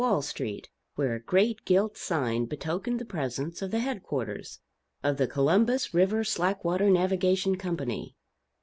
[0.01, 4.57] Wall street, where a great gilt sign betokened the presence of the head quarters
[5.03, 8.15] of the "Columbus River Slack Water Navigation Company."